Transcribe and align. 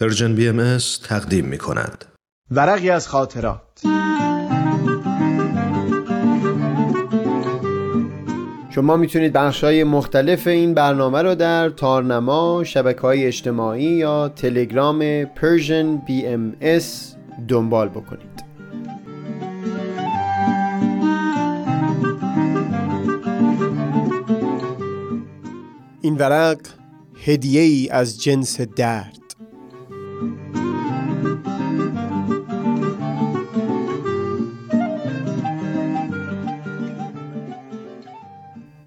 Persian 0.00 0.34
BMS 0.34 0.78
تقدیم 1.04 1.44
می 1.44 1.58
کند. 1.58 2.04
ورقی 2.50 2.90
از 2.90 3.08
خاطرات. 3.08 3.82
شما 8.70 8.96
می‌تونید 8.96 9.32
بخش 9.32 9.64
های 9.64 9.84
مختلف 9.84 10.46
این 10.46 10.74
برنامه 10.74 11.22
رو 11.22 11.34
در 11.34 11.68
تارنما، 11.70 12.64
شبکه 12.64 13.00
های 13.00 13.26
اجتماعی 13.26 13.84
یا 13.84 14.28
تلگرام 14.28 15.24
Persian 15.24 16.02
BMS 16.06 16.84
دنبال 17.48 17.88
بکنید. 17.88 18.44
این 26.02 26.16
ورق 26.16 26.58
هدیه 27.24 27.60
ای 27.60 27.88
از 27.88 28.22
جنس 28.22 28.60
درد. 28.60 29.27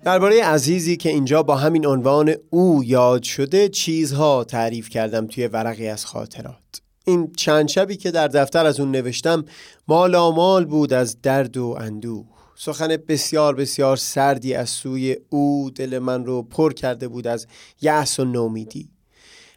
درباره 0.03 0.43
عزیزی 0.43 0.97
که 0.97 1.09
اینجا 1.09 1.43
با 1.43 1.55
همین 1.55 1.85
عنوان 1.85 2.35
او 2.49 2.83
یاد 2.83 3.23
شده 3.23 3.69
چیزها 3.69 4.43
تعریف 4.43 4.89
کردم 4.89 5.27
توی 5.27 5.47
ورقی 5.47 5.87
از 5.87 6.05
خاطرات. 6.05 6.81
این 7.05 7.31
چند 7.37 7.67
شبی 7.67 7.97
که 7.97 8.11
در 8.11 8.27
دفتر 8.27 8.65
از 8.65 8.79
اون 8.79 8.91
نوشتم 8.91 9.45
مال 9.87 10.65
بود 10.65 10.93
از 10.93 11.21
درد 11.21 11.57
و 11.57 11.77
اندوه. 11.79 12.25
سخن 12.55 12.97
بسیار 13.07 13.55
بسیار 13.55 13.97
سردی 13.97 14.53
از 14.53 14.69
سوی 14.69 15.17
او 15.29 15.71
دل 15.75 15.99
من 15.99 16.25
رو 16.25 16.43
پر 16.43 16.73
کرده 16.73 17.07
بود 17.07 17.27
از 17.27 17.47
یأس 17.81 18.19
و 18.19 18.25
نومیدی. 18.25 18.89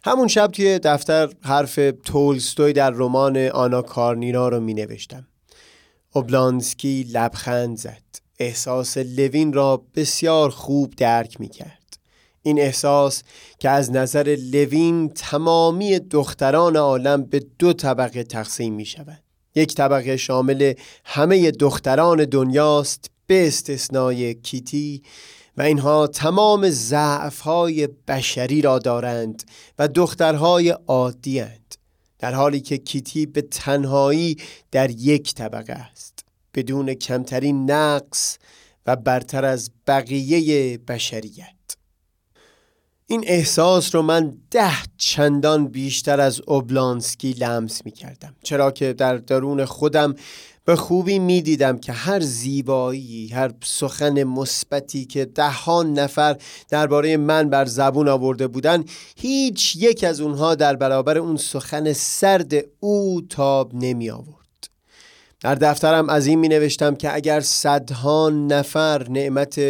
همون 0.03 0.27
شب 0.27 0.47
توی 0.47 0.79
دفتر 0.79 1.29
حرف 1.41 1.79
تولستوی 2.03 2.73
در 2.73 2.89
رمان 2.89 3.37
آنا 3.37 3.81
کارنینا 3.81 4.49
رو 4.49 4.59
می 4.59 4.73
نوشتم. 4.73 5.27
اوبلانسکی 6.13 7.03
لبخند 7.13 7.77
زد. 7.77 8.24
احساس 8.39 8.97
لوین 8.97 9.53
را 9.53 9.83
بسیار 9.95 10.49
خوب 10.49 10.93
درک 10.95 11.41
می 11.41 11.47
کرد 11.47 11.97
این 12.41 12.59
احساس 12.59 13.23
که 13.59 13.69
از 13.69 13.91
نظر 13.91 14.37
لوین 14.39 15.09
تمامی 15.09 15.99
دختران 15.99 16.75
عالم 16.75 17.23
به 17.23 17.45
دو 17.59 17.73
طبقه 17.73 18.23
تقسیم 18.23 18.73
می 18.73 18.85
شود 18.85 19.23
یک 19.55 19.75
طبقه 19.75 20.17
شامل 20.17 20.73
همه 21.05 21.51
دختران 21.51 22.25
دنیاست 22.25 23.11
به 23.27 23.47
استثنای 23.47 24.33
کیتی 24.33 25.03
و 25.57 25.61
اینها 25.61 26.07
تمام 26.07 26.69
ضعفهای 26.69 27.87
بشری 28.07 28.61
را 28.61 28.79
دارند 28.79 29.43
و 29.79 29.87
دخترهای 29.87 30.69
عادی 30.69 31.39
هند 31.39 31.75
در 32.19 32.33
حالی 32.33 32.61
که 32.61 32.77
کیتی 32.77 33.25
به 33.25 33.41
تنهایی 33.41 34.37
در 34.71 34.91
یک 34.91 35.33
طبقه 35.33 35.73
است. 35.73 36.24
بدون 36.55 36.93
کمترین 36.93 37.71
نقص 37.71 38.37
و 38.85 38.95
برتر 38.95 39.45
از 39.45 39.71
بقیه 39.87 40.77
بشریت. 40.77 41.55
این 43.07 43.23
احساس 43.27 43.95
رو 43.95 44.01
من 44.01 44.37
ده 44.51 44.73
چندان 44.97 45.67
بیشتر 45.67 46.21
از 46.21 46.41
اوبلانسکی 46.47 47.31
لمس 47.31 47.85
می 47.85 47.91
کردم 47.91 48.35
چرا 48.43 48.71
که 48.71 48.93
در 48.93 49.17
درون 49.17 49.65
خودم 49.65 50.15
به 50.65 50.75
خوبی 50.75 51.19
می 51.19 51.41
دیدم 51.41 51.77
که 51.77 51.91
هر 51.91 52.19
زیبایی 52.19 53.27
هر 53.27 53.51
سخن 53.63 54.23
مثبتی 54.23 55.05
که 55.05 55.25
دهان 55.25 55.93
نفر 55.93 56.37
درباره 56.69 57.17
من 57.17 57.49
بر 57.49 57.65
زبون 57.65 58.07
آورده 58.07 58.47
بودن 58.47 58.83
هیچ 59.17 59.75
یک 59.75 60.03
از 60.03 60.21
اونها 60.21 60.55
در 60.55 60.75
برابر 60.75 61.17
اون 61.17 61.37
سخن 61.37 61.93
سرد 61.93 62.53
او 62.79 63.21
تاب 63.29 63.71
نمی 63.73 64.09
آورد 64.09 64.44
در 65.45 65.55
دفترم 65.55 66.09
از 66.09 66.27
این 66.27 66.39
می 66.39 66.47
نوشتم 66.47 66.95
که 66.95 67.15
اگر 67.15 67.39
صدها 67.39 68.29
نفر 68.29 69.09
نعمت 69.09 69.61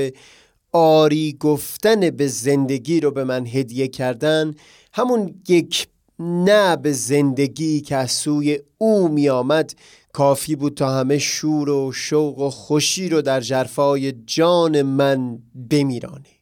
آری 0.71 1.37
گفتن 1.39 2.09
به 2.09 2.27
زندگی 2.27 2.99
رو 2.99 3.11
به 3.11 3.23
من 3.23 3.47
هدیه 3.47 3.87
کردن 3.87 4.53
همون 4.93 5.35
یک 5.47 5.87
نه 6.19 6.75
به 6.75 6.91
زندگی 6.91 7.81
که 7.81 7.95
از 7.95 8.11
سوی 8.11 8.59
او 8.77 9.07
می 9.07 9.29
آمد 9.29 9.73
کافی 10.13 10.55
بود 10.55 10.73
تا 10.73 10.89
همه 10.89 11.17
شور 11.17 11.69
و 11.69 11.91
شوق 11.91 12.39
و 12.39 12.49
خوشی 12.49 13.09
رو 13.09 13.21
در 13.21 13.41
جرفای 13.41 14.11
جان 14.11 14.81
من 14.81 15.39
بمیرانه. 15.71 16.34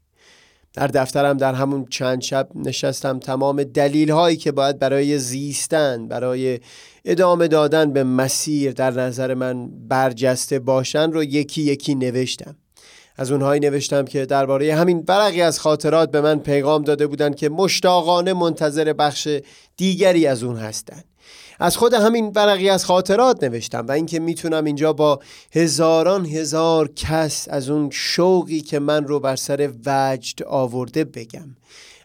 در 0.73 0.87
دفترم 0.87 1.37
در 1.37 1.53
همون 1.53 1.85
چند 1.89 2.21
شب 2.21 2.47
نشستم. 2.55 3.19
تمام 3.19 3.63
دلیل 3.63 4.11
هایی 4.11 4.37
که 4.37 4.51
باید 4.51 4.79
برای 4.79 5.19
زیستن 5.19 6.07
برای 6.07 6.59
ادامه 7.05 7.47
دادن 7.47 7.93
به 7.93 8.03
مسیر 8.03 8.71
در 8.71 8.91
نظر 8.91 9.33
من 9.33 9.69
برجسته 9.87 10.59
باشن 10.59 11.11
رو 11.11 11.23
یکی 11.23 11.61
یکی 11.61 11.95
نوشتم. 11.95 12.55
از 13.15 13.31
اونهایی 13.31 13.59
نوشتم 13.59 14.05
که 14.05 14.25
درباره 14.25 14.75
همین 14.75 15.01
برقی 15.01 15.41
از 15.41 15.59
خاطرات 15.59 16.11
به 16.11 16.21
من 16.21 16.39
پیغام 16.39 16.83
داده 16.83 17.07
بودند 17.07 17.35
که 17.35 17.49
مشتاقانه 17.49 18.33
منتظر 18.33 18.93
بخش 18.93 19.27
دیگری 19.77 20.27
از 20.27 20.43
اون 20.43 20.55
هستند. 20.55 21.05
از 21.59 21.77
خود 21.77 21.93
همین 21.93 22.31
برقی 22.31 22.69
از 22.69 22.85
خاطرات 22.85 23.43
نوشتم 23.43 23.87
و 23.87 23.91
اینکه 23.91 24.19
می‌تونم 24.19 24.63
اینجا 24.63 24.93
با 24.93 25.19
هزاران 25.55 26.25
هزار 26.25 26.87
کس 26.95 27.47
از 27.49 27.69
اون 27.69 27.89
شوقی 27.89 28.61
که 28.61 28.79
من 28.79 29.07
رو 29.07 29.19
بر 29.19 29.35
سر 29.35 29.71
وجد 29.85 30.43
آورده 30.43 31.03
بگم. 31.03 31.55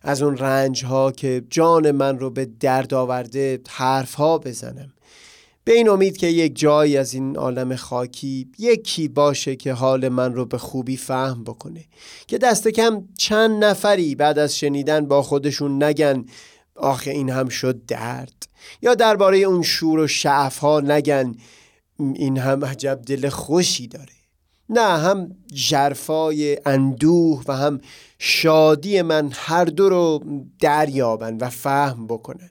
از 0.02 0.22
اون 0.22 0.38
رنج 0.38 0.84
ها 0.84 1.12
که 1.12 1.44
جان 1.50 1.90
من 1.90 2.18
رو 2.18 2.30
به 2.30 2.48
درد 2.60 2.94
آورده 2.94 3.60
حرف 3.68 4.14
ها 4.14 4.38
بزنم. 4.38 4.92
به 5.64 5.74
این 5.74 5.88
امید 5.88 6.16
که 6.16 6.26
یک 6.26 6.58
جایی 6.58 6.96
از 6.96 7.14
این 7.14 7.36
عالم 7.36 7.76
خاکی 7.76 8.48
یکی 8.58 9.08
باشه 9.08 9.56
که 9.56 9.72
حال 9.72 10.08
من 10.08 10.34
رو 10.34 10.44
به 10.44 10.58
خوبی 10.58 10.96
فهم 10.96 11.44
بکنه. 11.44 11.84
که 12.26 12.38
دست 12.38 12.68
کم 12.68 13.04
چند 13.18 13.64
نفری 13.64 14.14
بعد 14.14 14.38
از 14.38 14.58
شنیدن 14.58 15.06
با 15.06 15.22
خودشون 15.22 15.82
نگن 15.82 16.24
آخه 16.78 17.10
این 17.10 17.30
هم 17.30 17.48
شد 17.48 17.86
درد. 17.86 18.48
یا 18.82 18.94
درباره 18.94 19.38
اون 19.38 19.62
شور 19.62 19.98
و 19.98 20.06
شعف 20.06 20.58
ها 20.58 20.80
نگن 20.80 21.34
این 21.98 22.38
هم 22.38 22.64
عجب 22.64 23.00
دل 23.06 23.28
خوشی 23.28 23.88
داره. 23.88 24.12
نه 24.70 24.98
هم 24.98 25.36
جرفای 25.46 26.58
اندوه 26.66 27.42
و 27.48 27.56
هم 27.56 27.80
شادی 28.18 29.02
من 29.02 29.30
هر 29.32 29.64
دو 29.64 29.88
رو 29.88 30.24
دریابن 30.60 31.36
و 31.36 31.48
فهم 31.48 32.06
بکنن. 32.06 32.50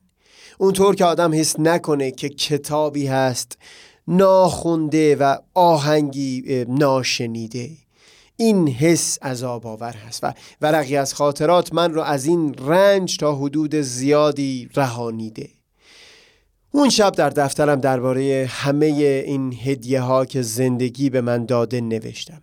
اونطور 0.57 0.95
که 0.95 1.05
آدم 1.05 1.33
حس 1.33 1.59
نکنه 1.59 2.11
که 2.11 2.29
کتابی 2.29 3.07
هست 3.07 3.57
ناخونده 4.07 5.15
و 5.15 5.37
آهنگی 5.53 6.65
ناشنیده. 6.67 7.69
این 8.37 8.67
حس 8.67 9.23
عذاب 9.23 9.67
آور 9.67 9.93
هست 9.93 10.23
و 10.23 10.33
ورقی 10.61 10.97
از 10.97 11.13
خاطرات 11.13 11.73
من 11.73 11.93
رو 11.93 12.01
از 12.01 12.25
این 12.25 12.53
رنج 12.53 13.17
تا 13.17 13.35
حدود 13.35 13.75
زیادی 13.75 14.69
رهانیده. 14.75 15.49
اون 16.71 16.89
شب 16.89 17.11
در 17.11 17.29
دفترم 17.29 17.79
درباره 17.79 18.49
همه 18.51 18.85
این 18.85 19.53
هدیه 19.63 20.01
ها 20.01 20.25
که 20.25 20.41
زندگی 20.41 21.09
به 21.09 21.21
من 21.21 21.45
داده 21.45 21.81
نوشتم. 21.81 22.41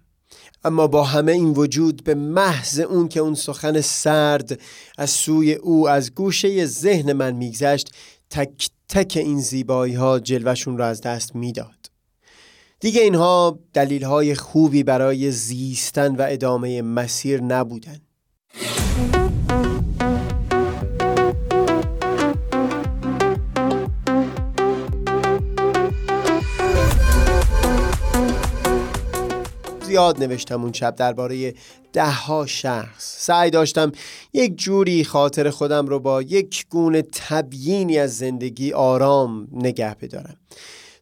اما 0.64 0.86
با 0.86 1.04
همه 1.04 1.32
این 1.32 1.50
وجود 1.50 2.04
به 2.04 2.14
محض 2.14 2.78
اون 2.78 3.08
که 3.08 3.20
اون 3.20 3.34
سخن 3.34 3.80
سرد 3.80 4.60
از 4.98 5.10
سوی 5.10 5.52
او 5.52 5.88
از 5.88 6.14
گوشه 6.14 6.66
ذهن 6.66 7.12
من 7.12 7.34
میگذشت 7.34 7.94
تک 8.30 8.70
تک 8.88 9.12
این 9.16 9.40
زیبایی 9.40 9.94
ها 9.94 10.20
جلوشون 10.20 10.78
را 10.78 10.86
از 10.86 11.00
دست 11.00 11.36
می‌داد. 11.36 11.93
دیگه 12.84 13.02
اینها 13.02 13.58
دلیل 13.72 14.04
های 14.04 14.34
خوبی 14.34 14.82
برای 14.82 15.30
زیستن 15.30 16.16
و 16.16 16.26
ادامه 16.28 16.82
مسیر 16.82 17.40
نبودن. 17.42 18.00
زیاد 29.86 30.22
نوشتم 30.22 30.62
اون 30.62 30.72
شب 30.72 30.94
درباره 30.94 31.54
ده 31.92 32.10
ها 32.10 32.46
شخص. 32.46 33.26
سعی 33.26 33.50
داشتم 33.50 33.92
یک 34.32 34.56
جوری 34.56 35.04
خاطر 35.04 35.50
خودم 35.50 35.86
رو 35.86 36.00
با 36.00 36.22
یک 36.22 36.66
گونه 36.70 37.02
تبیینی 37.02 37.98
از 37.98 38.18
زندگی 38.18 38.72
آرام 38.72 39.48
نگه 39.52 39.94
بدارم. 39.94 40.36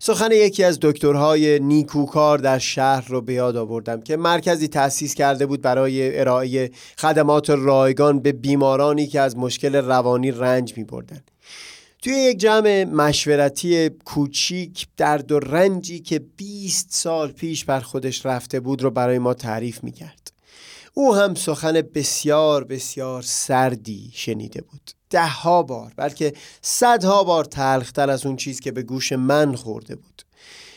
سخن 0.04 0.32
یکی 0.32 0.64
از 0.64 0.78
دکترهای 0.82 1.58
نیکوکار 1.58 2.38
در 2.38 2.58
شهر 2.58 3.08
رو 3.08 3.20
به 3.20 3.32
یاد 3.32 3.56
آوردم 3.56 4.00
که 4.00 4.16
مرکزی 4.16 4.69
تأسیس 4.69 5.14
کرده 5.14 5.46
بود 5.46 5.62
برای 5.62 6.20
ارائه 6.20 6.70
خدمات 6.99 7.50
رایگان 7.50 8.20
به 8.20 8.32
بیمارانی 8.32 9.06
که 9.06 9.20
از 9.20 9.37
مشکل 9.37 9.75
روانی 9.75 10.31
رنج 10.31 10.76
می 10.76 10.84
بردن. 10.84 11.20
توی 12.02 12.12
یک 12.12 12.38
جمع 12.38 12.84
مشورتی 12.84 13.88
کوچیک 13.88 14.87
درد 14.96 15.32
و 15.32 15.38
رنجی 15.38 16.00
که 16.00 16.19
20 16.37 16.87
سال 16.90 17.32
پیش 17.32 17.64
بر 17.64 17.81
خودش 17.81 18.26
رفته 18.26 18.60
بود 18.60 18.82
رو 18.82 18.90
برای 18.90 19.19
ما 19.19 19.34
تعریف 19.34 19.84
می 19.84 19.93
کرد. 19.93 20.32
او 20.94 21.14
هم 21.14 21.34
سخن 21.34 21.82
بسیار 21.94 22.64
بسیار 22.64 23.22
سردی 23.22 24.10
شنیده 24.14 24.60
بود 24.60 24.90
ده 25.12 25.26
ها 25.26 25.62
بار 25.62 25.93
بلکه 25.97 26.32
صدها 26.62 27.25
بار 27.25 27.44
تلختر 27.44 28.11
از 28.11 28.26
اون 28.26 28.37
چیز 28.37 28.61
که 28.61 28.73
به 28.73 28.82
گوش 28.82 29.12
من 29.12 29.55
خورده 29.55 29.94
بود. 29.94 30.23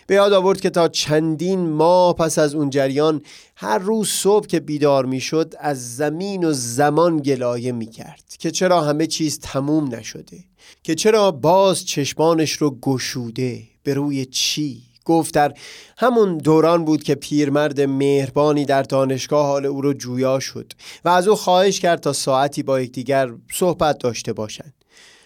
به 0.08 0.16
یاد 0.16 0.34
آورد 0.34 0.62
که 0.62 0.70
تا 0.70 0.88
چندین 0.88 1.70
ماه 1.70 2.16
پس 2.16 2.40
از 2.40 2.56
اون 2.56 2.70
جریان 2.70 3.22
هر 3.56 3.78
روز 3.78 4.10
صبح 4.10 4.48
که 4.48 4.60
بیدار 4.60 5.06
می‌شد 5.06 5.54
از 5.60 5.96
زمین 5.96 6.44
و 6.44 6.54
زمان 6.54 7.18
گلایه 7.18 7.72
می 7.72 7.86
کرد 7.86 8.24
که 8.40 8.52
چرا 8.52 8.82
همه 8.82 9.08
چیز 9.08 9.40
تموم 9.40 9.96
نشده 9.96 10.44
که 10.84 10.96
چرا 10.96 11.32
باز 11.32 11.86
چشمانش 11.86 12.52
رو 12.52 12.80
گشوده 12.82 13.64
به 13.84 13.94
روی 13.94 14.26
چی؟ 14.26 14.95
گفت 15.06 15.34
در 15.34 15.54
همون 15.98 16.38
دوران 16.38 16.86
بود 16.86 17.04
که 17.04 17.16
پیرمرد 17.16 17.82
مهربانی 17.82 18.66
در 18.66 18.84
دانشگاه 18.84 19.46
حال 19.46 19.66
او 19.66 19.82
رو 19.82 19.94
جویا 19.94 20.40
شد 20.40 20.74
و 21.06 21.10
از 21.10 21.28
او 21.28 21.36
خواهش 21.36 21.80
کرد 21.80 22.00
تا 22.00 22.14
ساعتی 22.14 22.64
با 22.64 22.82
یکدیگر 22.82 23.34
صحبت 23.54 23.98
داشته 23.98 24.34
باشند. 24.34 24.74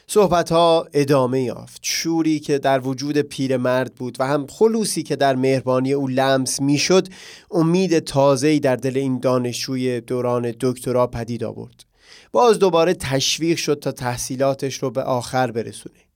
صحبت 0.08 0.52
ها 0.52 0.88
ادامه 0.94 1.42
یافت. 1.42 1.80
شوری 1.84 2.40
که 2.40 2.58
در 2.58 2.88
وجود 2.88 3.18
پیرمرد 3.18 3.96
بود 3.96 4.18
و 4.20 4.28
هم 4.28 4.48
خلوصی 4.48 5.04
که 5.04 5.16
در 5.16 5.36
مهربانی 5.36 5.94
او 5.94 6.08
لمس 6.08 6.62
می‌شد 6.62 7.08
امید 7.52 8.00
تازه‌ای 8.00 8.60
در 8.60 8.75
دل 8.75 8.98
این 8.98 9.20
دانشجوی 9.20 10.02
دوران 10.02 10.54
دکترا 10.60 11.08
پدید 11.08 11.44
آورد. 11.44 11.86
باز 12.32 12.60
دوباره 12.60 12.94
تشویق 12.94 13.58
شد 13.58 13.80
تا 13.80 13.92
تحصیلاتش 13.92 14.75
رو 14.75 14.92
به 14.92 15.04
آخر 15.04 15.52
برسونه. 15.52 16.09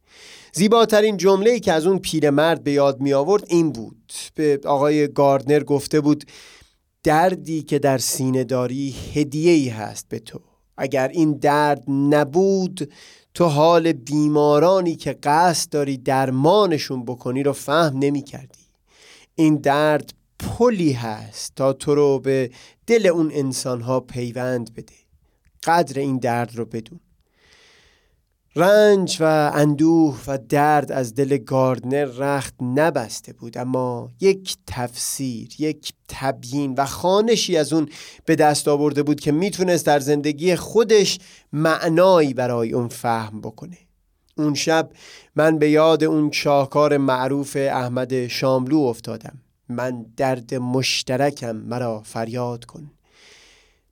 زیباترین 0.55 1.17
جمله 1.17 1.59
که 1.59 1.73
از 1.73 1.85
اون 1.85 1.99
پیرمرد 1.99 2.63
به 2.63 2.71
یاد 2.71 3.01
می 3.01 3.13
آورد 3.13 3.43
این 3.47 3.71
بود. 3.71 4.13
به 4.35 4.59
آقای 4.65 5.07
گاردنر 5.07 5.63
گفته 5.63 6.01
بود 6.01 6.23
دردی 7.03 7.63
که 7.63 7.79
در 7.79 7.97
سینه 7.97 8.43
داری 8.43 8.95
هدیه 9.13 9.51
ای 9.51 9.69
هست 9.69 10.09
به 10.09 10.19
تو. 10.19 10.39
اگر 10.77 11.07
این 11.07 11.33
درد 11.33 11.83
نبود 11.89 12.93
تو 13.33 13.45
حال 13.45 13.91
بیمارانی 13.91 14.95
که 14.95 15.13
قصد 15.23 15.69
داری 15.69 15.97
درمانشون 15.97 17.05
بکنی 17.05 17.43
رو 17.43 17.53
فهم 17.53 17.97
نمی 17.97 18.21
کردی 18.21 18.63
این 19.35 19.55
درد 19.55 20.13
پلی 20.39 20.91
هست 20.91 21.55
تا 21.55 21.73
تو 21.73 21.95
رو 21.95 22.19
به 22.19 22.51
دل 22.87 23.07
اون 23.07 23.31
انسان 23.33 23.81
ها 23.81 23.99
پیوند 23.99 24.73
بده. 24.73 24.93
قدر 25.63 25.99
این 25.99 26.17
درد 26.17 26.55
رو 26.55 26.65
بدون. 26.65 26.99
رنج 28.55 29.17
و 29.19 29.51
اندوه 29.53 30.19
و 30.27 30.37
درد 30.49 30.91
از 30.91 31.15
دل 31.15 31.37
گاردنر 31.37 32.05
رخت 32.05 32.53
نبسته 32.61 33.33
بود 33.33 33.57
اما 33.57 34.09
یک 34.19 34.57
تفسیر 34.67 35.49
یک 35.59 35.93
تبیین 36.07 36.73
و 36.77 36.85
خانشی 36.85 37.57
از 37.57 37.73
اون 37.73 37.89
به 38.25 38.35
دست 38.35 38.67
آورده 38.67 39.03
بود 39.03 39.19
که 39.19 39.31
می‌تونست 39.31 39.85
در 39.85 39.99
زندگی 39.99 40.55
خودش 40.55 41.19
معنایی 41.53 42.33
برای 42.33 42.73
اون 42.73 42.87
فهم 42.87 43.41
بکنه. 43.41 43.77
اون 44.37 44.53
شب 44.53 44.89
من 45.35 45.57
به 45.57 45.69
یاد 45.69 46.03
اون 46.03 46.31
شاهکار 46.31 46.97
معروف 46.97 47.57
احمد 47.59 48.27
شاملو 48.27 48.77
افتادم. 48.77 49.41
من 49.69 50.05
درد 50.17 50.55
مشترکم 50.55 51.55
مرا 51.55 52.01
فریاد 52.05 52.65
کن. 52.65 52.91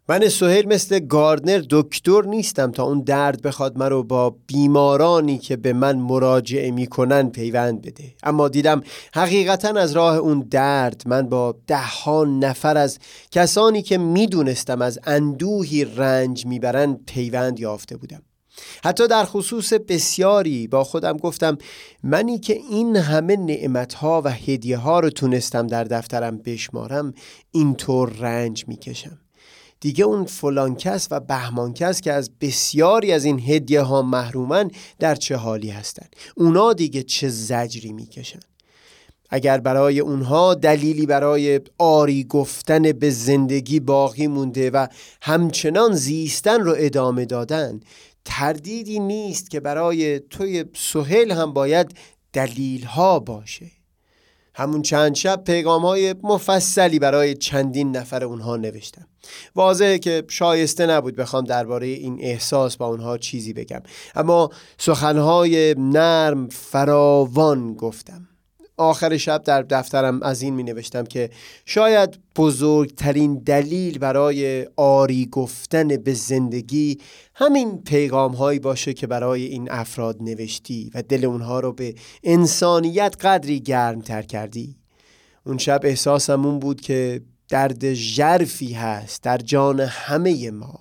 من 0.10 0.30
سهیل 0.30 0.68
مثل 0.68 1.00
گاردنر 1.00 1.64
دکتر 1.70 2.22
نیستم 2.22 2.72
تا 2.72 2.84
اون 2.84 3.02
درد 3.02 3.42
بخواد 3.42 3.78
مرا 3.78 4.02
با 4.02 4.36
بیمارانی 4.48 5.38
که 5.38 5.56
به 5.56 5.74
من 5.74 5.98
مراجعه 5.98 6.72
می‌کنن 6.72 7.30
پیوند 7.30 7.82
بده. 7.82 8.14
اما 8.24 8.50
دیدم 8.50 8.82
حقیقتا 9.14 9.70
از 9.70 9.92
راه 9.92 10.18
اون 10.18 10.40
درد 10.40 11.04
من 11.06 11.30
با 11.30 11.56
ده 11.68 11.86
ها 12.04 12.24
نفر 12.24 12.78
از 12.78 13.00
کسانی 13.32 13.82
که 13.82 13.98
می‌دونستم 13.98 14.82
از 14.82 15.00
اندوهی 15.04 15.86
رنج 15.86 16.46
می‌برن 16.46 16.94
پیوند 16.94 17.60
یافته 17.60 17.98
بودم. 17.98 18.22
حتی 18.84 19.08
در 19.08 19.26
خصوص 19.26 19.74
بسیاری 19.74 20.68
با 20.68 20.84
خودم 20.84 21.18
گفتم 21.18 21.58
منی 22.04 22.40
که 22.40 22.54
این 22.54 22.96
همه 22.96 23.36
نعمتها 23.36 24.22
و 24.26 24.32
هدیه 24.32 24.78
ها 24.78 25.00
رو 25.00 25.10
تونستم 25.10 25.68
در 25.68 25.84
دفترم 25.84 26.38
بشمارم 26.38 27.14
اینطور 27.52 28.10
رنج 28.10 28.66
می‌کشم. 28.68 29.18
دیگه 29.82 30.04
اون 30.04 30.26
فلان 30.26 30.76
کس 30.76 31.08
و 31.12 31.20
بهمان 31.20 31.74
کس 31.74 32.02
که 32.02 32.14
از 32.14 32.32
بسیاری 32.42 33.12
از 33.12 33.26
این 33.26 33.40
هدیه 33.40 33.82
ها 33.82 34.02
محرومن 34.02 34.72
در 35.00 35.16
چه 35.16 35.36
حالی 35.36 35.70
هستن. 35.70 36.06
اونا 36.36 36.74
دیگه 36.74 37.04
چه 37.04 37.30
زجری 37.30 37.94
می‌کشن. 37.94 38.40
اگر 39.30 39.58
برای 39.58 40.00
اونها 40.00 40.54
دلیلی 40.54 41.06
برای 41.06 41.62
آری 41.78 42.24
گفتن 42.24 42.92
به 42.92 43.10
زندگی 43.10 43.80
باقی 43.80 44.28
مونده 44.28 44.70
و 44.70 44.88
همچنان 45.22 45.96
زیستن 45.96 46.62
رو 46.62 46.76
ادامه 46.78 47.26
دادن 47.26 47.80
تردیدی 48.26 49.00
نیست 49.00 49.50
که 49.50 49.60
برای 49.60 50.20
توی 50.20 50.66
سهل 50.76 51.32
هم 51.32 51.54
باید 51.54 51.92
دلیل 52.34 52.84
ها 52.84 53.20
باشه. 53.20 53.81
همون 54.54 54.82
چند 54.82 55.16
شب 55.16 55.44
پیغام 55.44 55.82
های 55.82 56.16
مفصلی 56.24 57.00
برای 57.00 57.34
چندین 57.34 57.98
نفر 57.98 58.24
اونها 58.24 58.58
نوشتم. 58.58 59.08
واضحه 59.56 60.00
که 60.00 60.24
شایسته 60.30 60.86
نبود 60.86 61.16
بخوام 61.16 61.44
درباره 61.44 61.88
این 61.88 62.18
احساس 62.22 62.78
با 62.78 62.88
اونها 62.88 63.18
چیزی 63.18 63.54
بگم. 63.54 63.82
اما 64.16 64.50
سخنهای 64.78 65.76
نرم 65.78 66.50
فراوان 66.50 67.74
گفتم. 67.74 68.28
آخر 68.82 69.18
شب 69.18 69.44
در 69.44 69.62
دفترم 69.62 70.24
از 70.24 70.42
این 70.42 70.54
می 70.54 70.64
نوشتم 70.64 71.04
که 71.04 71.30
شاید 71.66 72.20
بزرگترین 72.36 73.38
دلیل 73.38 74.00
برای 74.00 74.68
آری 74.76 75.26
گفتن 75.32 75.88
به 75.88 76.14
زندگی 76.14 76.98
همین 77.36 77.82
پیغام 77.82 78.32
هایی 78.32 78.60
باشه 78.60 78.94
که 78.94 79.08
برای 79.08 79.44
این 79.44 79.72
افراد 79.72 80.18
نوشتی 80.22 80.92
و 80.94 81.02
دل 81.02 81.26
اونها 81.26 81.60
رو 81.60 81.74
به 81.74 81.96
انسانیت 82.24 83.16
قدری 83.22 83.60
گرم 83.60 84.02
تر 84.02 84.22
کردی. 84.22 84.76
اون 85.46 85.58
شب 85.58 85.80
احساسم 85.84 86.46
اون 86.46 86.60
بود 86.60 86.82
که 86.82 87.22
درد 87.50 87.94
ژرفی 87.94 88.74
هست 88.74 89.24
در 89.24 89.38
جان 89.38 89.80
همه 89.80 90.52
ما 90.52 90.80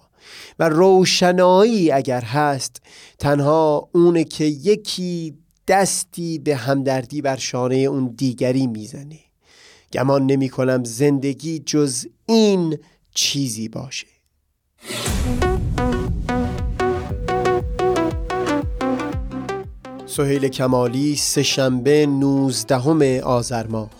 و 0.58 0.68
روشنایی 0.68 1.90
اگر 1.90 2.20
هست 2.20 2.82
تنها 3.18 3.88
اونه 3.94 4.24
که 4.24 4.44
یکی 4.44 5.34
دستی 5.70 6.38
به 6.38 6.56
همدردی 6.56 7.22
بر 7.22 7.36
شانه 7.36 7.76
اون 7.76 8.14
دیگری 8.16 8.66
می‌زنه 8.66 9.18
گمان 9.92 10.26
نمی 10.26 10.48
کنم 10.48 10.84
زندگی 10.84 11.58
جز 11.58 12.06
این 12.26 12.78
چیزی 13.14 13.68
باشه. 13.68 14.06
سهیل 20.06 20.48
کمالی 20.48 21.16
سهشنبه 21.16 22.06
19 22.06 23.22
آذر 23.22 23.66
ماه. 23.66 23.99